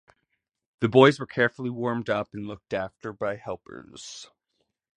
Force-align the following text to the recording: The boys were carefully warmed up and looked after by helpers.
The 0.79 0.89
boys 0.89 1.19
were 1.19 1.27
carefully 1.27 1.69
warmed 1.69 2.09
up 2.09 2.29
and 2.33 2.47
looked 2.47 2.73
after 2.73 3.13
by 3.13 3.35
helpers. 3.35 4.27